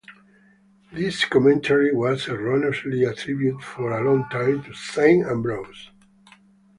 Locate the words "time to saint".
4.29-5.27